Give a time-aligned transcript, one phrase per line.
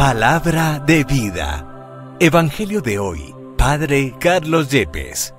[0.00, 2.16] Palabra de vida.
[2.20, 3.34] Evangelio de hoy.
[3.58, 5.34] Padre Carlos Yepes.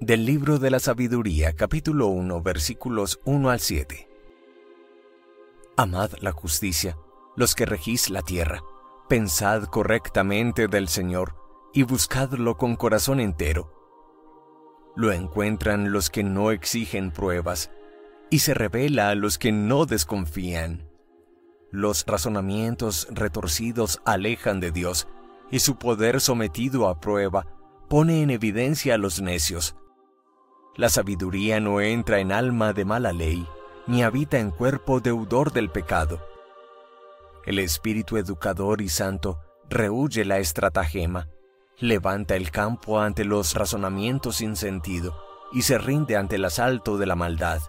[0.00, 4.08] Del libro de la sabiduría, capítulo 1, versículos 1 al 7.
[5.76, 6.98] Amad la justicia,
[7.36, 8.64] los que regís la tierra.
[9.08, 11.36] Pensad correctamente del Señor
[11.72, 13.72] y buscadlo con corazón entero.
[14.96, 17.70] Lo encuentran los que no exigen pruebas
[18.30, 20.88] y se revela a los que no desconfían.
[21.72, 25.08] Los razonamientos retorcidos alejan de Dios,
[25.50, 27.46] y su poder sometido a prueba
[27.88, 29.74] pone en evidencia a los necios.
[30.76, 33.46] La sabiduría no entra en alma de mala ley,
[33.86, 36.24] ni habita en cuerpo deudor del pecado.
[37.44, 41.28] El espíritu educador y santo rehuye la estratagema,
[41.78, 45.16] levanta el campo ante los razonamientos sin sentido,
[45.52, 47.60] y se rinde ante el asalto de la maldad.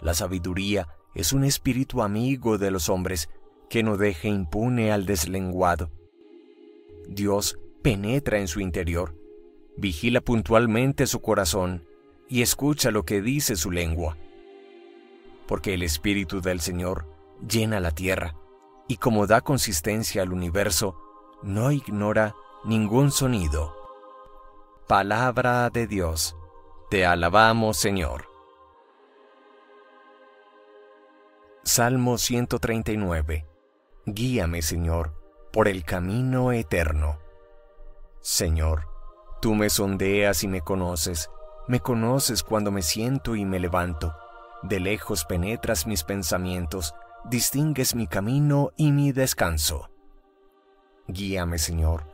[0.00, 3.28] La sabiduría es un espíritu amigo de los hombres
[3.68, 5.90] que no deje impune al deslenguado.
[7.08, 9.14] Dios penetra en su interior,
[9.76, 11.86] vigila puntualmente su corazón
[12.28, 14.16] y escucha lo que dice su lengua.
[15.46, 17.06] Porque el Espíritu del Señor
[17.46, 18.34] llena la tierra
[18.86, 20.96] y como da consistencia al universo,
[21.42, 23.74] no ignora ningún sonido.
[24.86, 26.36] Palabra de Dios.
[26.90, 28.27] Te alabamos, Señor.
[31.64, 33.46] Salmo 139.
[34.06, 35.14] Guíame, Señor,
[35.52, 37.18] por el camino eterno.
[38.20, 38.86] Señor,
[39.42, 41.30] tú me sondeas y me conoces,
[41.66, 44.14] me conoces cuando me siento y me levanto.
[44.62, 46.94] De lejos penetras mis pensamientos,
[47.28, 49.90] distingues mi camino y mi descanso.
[51.06, 52.04] Guíame, Señor,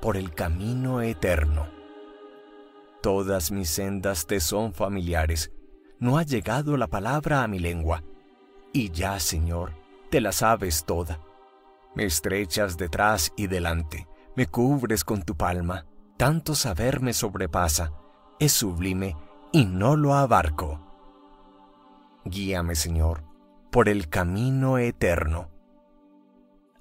[0.00, 1.68] por el camino eterno.
[3.00, 5.52] Todas mis sendas te son familiares,
[6.00, 8.02] no ha llegado la palabra a mi lengua
[8.74, 9.72] y ya, Señor,
[10.10, 11.20] te la sabes toda.
[11.94, 15.86] Me estrechas detrás y delante, me cubres con tu palma.
[16.16, 17.92] Tanto saber me sobrepasa,
[18.38, 19.16] es sublime
[19.52, 20.80] y no lo abarco.
[22.24, 23.22] Guíame, Señor,
[23.70, 25.50] por el camino eterno.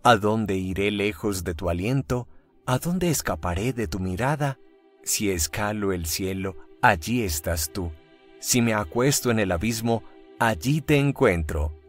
[0.04, 2.28] ¿A dónde iré lejos de tu aliento?
[2.66, 4.58] ¿A dónde escaparé de tu mirada?
[5.04, 7.92] Si escalo el cielo, allí estás tú.
[8.40, 10.04] Si me acuesto en el abismo,
[10.40, 11.83] allí te encuentro.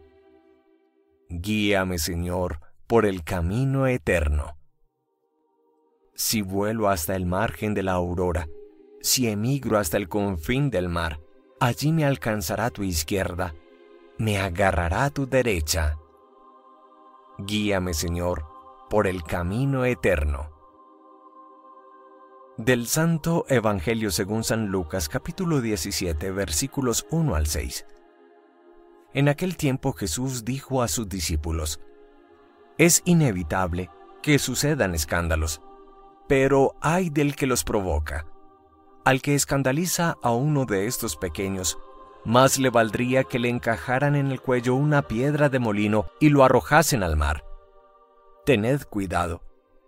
[1.29, 4.57] Guíame, Señor, por el camino eterno.
[6.13, 8.47] Si vuelo hasta el margen de la aurora,
[9.01, 11.19] si emigro hasta el confín del mar,
[11.59, 13.55] allí me alcanzará tu izquierda,
[14.17, 15.97] me agarrará tu derecha.
[17.37, 18.45] Guíame, Señor,
[18.89, 20.51] por el camino eterno.
[22.57, 27.85] Del Santo Evangelio según San Lucas capítulo 17 versículos 1 al 6.
[29.15, 31.79] En aquel tiempo Jesús dijo a sus discípulos,
[32.77, 33.89] Es inevitable
[34.21, 35.61] que sucedan escándalos,
[36.27, 38.27] pero hay del que los provoca.
[39.05, 41.77] Al que escandaliza a uno de estos pequeños,
[42.25, 46.43] más le valdría que le encajaran en el cuello una piedra de molino y lo
[46.43, 47.45] arrojasen al mar.
[48.45, 49.41] Tened cuidado.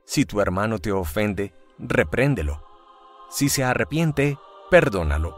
[0.05, 2.63] Si tu hermano te ofende, repréndelo.
[3.29, 4.37] Si se arrepiente,
[4.71, 5.35] perdónalo.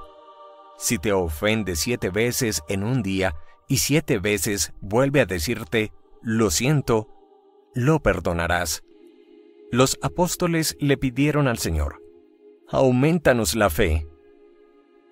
[0.77, 3.33] Si te ofende siete veces en un día
[3.69, 7.07] y siete veces vuelve a decirte, lo siento,
[7.73, 8.83] lo perdonarás.
[9.71, 12.01] Los apóstoles le pidieron al Señor,
[12.67, 14.07] aumentanos la fe.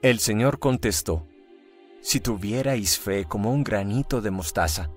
[0.02, 1.28] El Señor contestó,
[2.02, 4.90] si tuvierais fe como un granito de mostaza,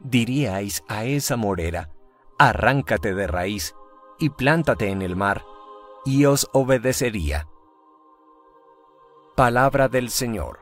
[0.00, 1.90] diríais a esa morera,
[2.38, 3.74] arráncate de raíz
[4.18, 5.44] y plántate en el mar,
[6.06, 7.46] y os obedecería.
[9.36, 10.61] Palabra del Señor.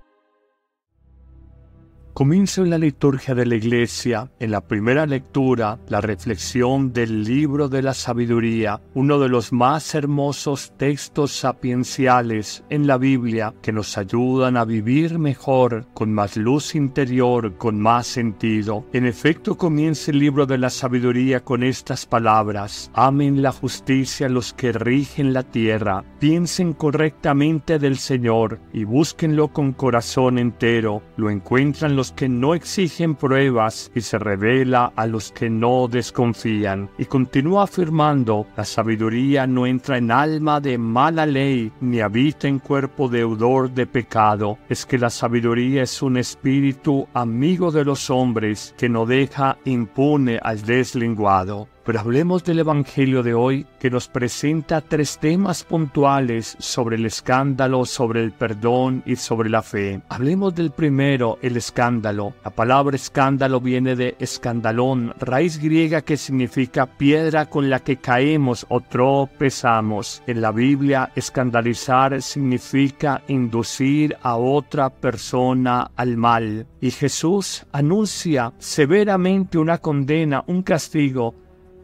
[2.13, 7.69] Comienzo en la liturgia de la Iglesia, en la primera lectura, la reflexión del libro
[7.69, 13.97] de la sabiduría, uno de los más hermosos textos sapienciales en la Biblia que nos
[13.97, 18.85] ayudan a vivir mejor, con más luz interior, con más sentido.
[18.91, 24.53] En efecto, comienza el libro de la sabiduría con estas palabras, amen la justicia los
[24.53, 31.95] que rigen la tierra, piensen correctamente del Señor y búsquenlo con corazón entero, lo encuentran
[32.09, 36.89] que no exigen pruebas y se revela a los que no desconfían.
[36.97, 42.59] Y continúa afirmando, la sabiduría no entra en alma de mala ley, ni habita en
[42.59, 44.57] cuerpo deudor de pecado.
[44.69, 50.39] Es que la sabiduría es un espíritu amigo de los hombres que no deja impune
[50.41, 51.67] al deslenguado.
[51.83, 57.85] Pero hablemos del Evangelio de hoy que nos presenta tres temas puntuales sobre el escándalo,
[57.85, 60.01] sobre el perdón y sobre la fe.
[60.09, 62.33] Hablemos del primero, el escándalo.
[62.43, 68.65] La palabra escándalo viene de escandalón, raíz griega que significa piedra con la que caemos
[68.69, 70.21] o tropezamos.
[70.27, 76.67] En la Biblia, escandalizar significa inducir a otra persona al mal.
[76.79, 81.33] Y Jesús anuncia severamente una condena, un castigo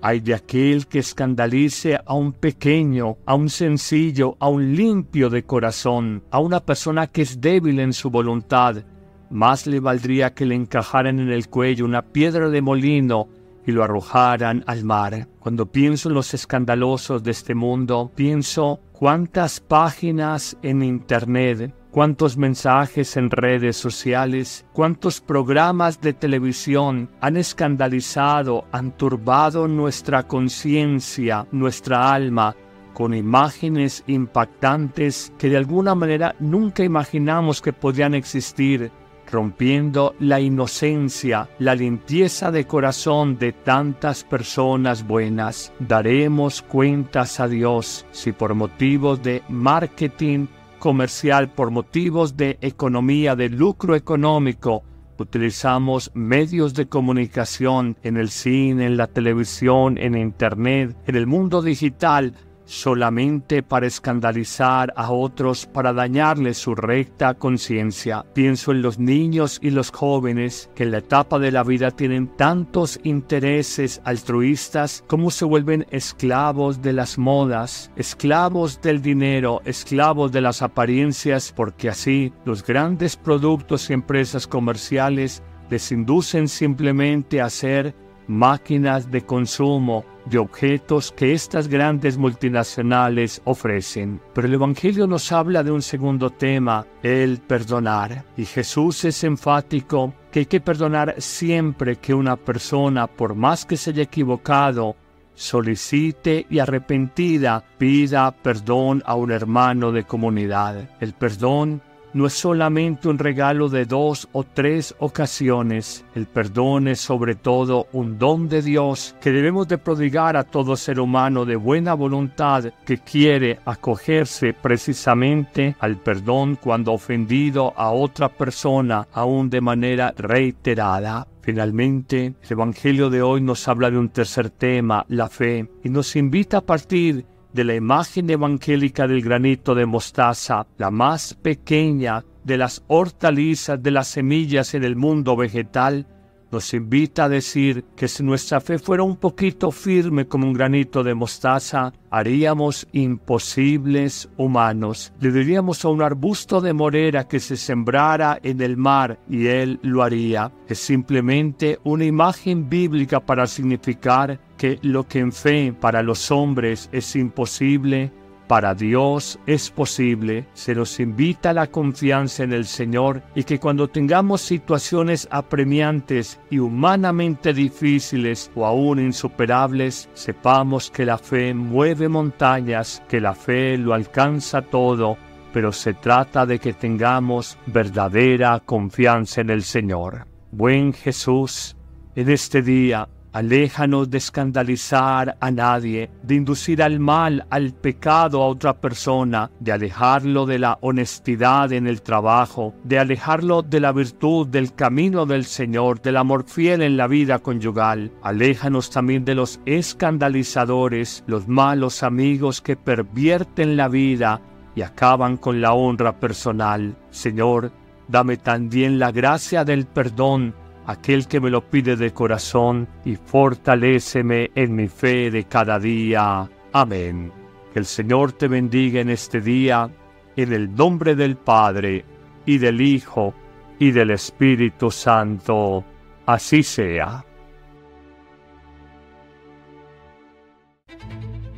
[0.02, 5.44] hay de aquel que escandalice a un pequeño, a un sencillo, a un limpio de
[5.44, 8.84] corazón, a una persona que es débil en su voluntad.
[9.30, 13.28] Más le valdría que le encajaran en el cuello una piedra de molino
[13.66, 15.28] y lo arrojaran al mar.
[15.40, 23.18] Cuando pienso en los escandalosos de este mundo, pienso cuántas páginas en Internet cuántos mensajes
[23.18, 32.56] en redes sociales, cuántos programas de televisión han escandalizado, han turbado nuestra conciencia, nuestra alma,
[32.94, 38.92] con imágenes impactantes que de alguna manera nunca imaginamos que podían existir,
[39.32, 45.74] rompiendo la inocencia, la limpieza de corazón de tantas personas buenas.
[45.80, 50.46] Daremos cuentas a Dios si por motivos de marketing
[50.80, 54.84] comercial por motivos de economía, de lucro económico,
[55.18, 61.62] utilizamos medios de comunicación en el cine, en la televisión, en Internet, en el mundo
[61.62, 62.34] digital
[62.68, 68.26] solamente para escandalizar a otros, para dañarles su recta conciencia.
[68.34, 72.28] Pienso en los niños y los jóvenes que en la etapa de la vida tienen
[72.28, 80.42] tantos intereses altruistas como se vuelven esclavos de las modas, esclavos del dinero, esclavos de
[80.42, 87.96] las apariencias, porque así los grandes productos y empresas comerciales les inducen simplemente a ser
[88.28, 94.22] máquinas de consumo de objetos que estas grandes multinacionales ofrecen.
[94.34, 98.26] Pero el Evangelio nos habla de un segundo tema, el perdonar.
[98.36, 103.78] Y Jesús es enfático que hay que perdonar siempre que una persona, por más que
[103.78, 104.96] se haya equivocado,
[105.38, 110.90] solicite y arrepentida pida perdón a un hermano de comunidad.
[111.00, 111.82] El perdón
[112.14, 116.06] no es solamente un regalo de dos o tres ocasiones.
[116.16, 120.76] El perdón es sobre todo un don de Dios que debemos de prodigar a todo
[120.76, 128.30] ser humano de buena voluntad que quiere acogerse precisamente al perdón cuando ofendido a otra
[128.30, 131.28] persona aún de manera reiterada.
[131.42, 136.16] Finalmente, el Evangelio de hoy nos habla de un tercer tema, la fe, y nos
[136.18, 142.58] invita a partir de la imagen evangélica del granito de mostaza, la más pequeña de
[142.58, 146.08] las hortalizas de las semillas en el mundo vegetal,
[146.52, 151.04] nos invita a decir que si nuestra fe fuera un poquito firme como un granito
[151.04, 155.14] de mostaza, haríamos imposibles humanos.
[155.20, 159.80] Le diríamos a un arbusto de morera que se sembrara en el mar y él
[159.82, 160.52] lo haría.
[160.68, 166.90] Es simplemente una imagen bíblica para significar que lo que en fe para los hombres
[166.92, 168.12] es imposible,
[168.48, 173.60] para Dios es posible, se nos invita a la confianza en el Señor y que
[173.60, 182.08] cuando tengamos situaciones apremiantes y humanamente difíciles o aún insuperables, sepamos que la fe mueve
[182.08, 185.18] montañas, que la fe lo alcanza todo,
[185.52, 190.26] pero se trata de que tengamos verdadera confianza en el Señor.
[190.52, 191.76] Buen Jesús,
[192.16, 198.48] en este día Aléjanos de escandalizar a nadie, de inducir al mal, al pecado a
[198.48, 204.48] otra persona, de alejarlo de la honestidad en el trabajo, de alejarlo de la virtud,
[204.48, 208.12] del camino del Señor, del amor fiel en la vida conyugal.
[208.24, 214.42] Aléjanos también de los escandalizadores, los malos amigos que pervierten la vida
[214.76, 216.98] y acaban con la honra personal.
[217.12, 217.72] Señor,
[218.08, 220.56] dame también la gracia del perdón
[220.88, 226.50] aquel que me lo pide de corazón, y fortaléceme en mi fe de cada día.
[226.72, 227.32] Amén.
[227.74, 229.90] Que el Señor te bendiga en este día,
[230.38, 232.06] en el nombre del Padre,
[232.46, 233.34] y del Hijo,
[233.78, 235.84] y del Espíritu Santo.
[236.26, 237.24] Así sea.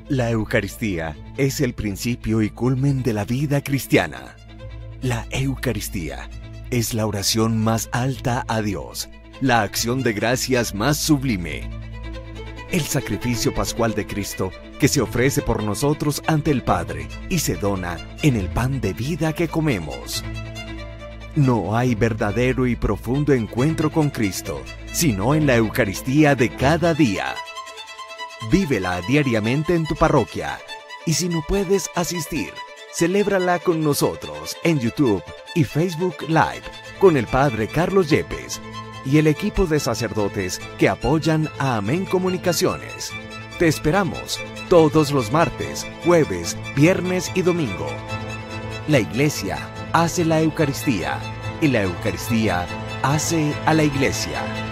[0.08, 4.36] La Eucaristía es el principio y culmen de la vida cristiana.
[5.04, 6.28] La Eucaristía
[6.72, 9.08] es la oración más alta a Dios
[9.41, 11.69] la acción de gracias más sublime.
[12.72, 17.55] El sacrificio pascual de Cristo que se ofrece por nosotros ante el Padre y se
[17.55, 20.24] dona en el pan de vida que comemos.
[21.36, 27.36] No hay verdadero y profundo encuentro con Cristo, sino en la Eucaristía de cada día.
[28.51, 30.60] Vívela diariamente en tu parroquia.
[31.05, 32.51] Y si no puedes asistir,
[32.93, 35.24] celébrala con nosotros en YouTube
[35.55, 36.63] y Facebook Live
[37.00, 38.62] con el Padre Carlos Yepes
[39.10, 43.12] y el equipo de sacerdotes que apoyan a Amén Comunicaciones.
[43.58, 44.39] Te esperamos
[44.70, 47.88] todos los martes, jueves, viernes y domingo.
[48.88, 49.58] La Iglesia
[49.94, 51.20] hace la Eucaristía
[51.60, 52.68] y la Eucaristía
[53.01, 54.69] hace a la Iglesia.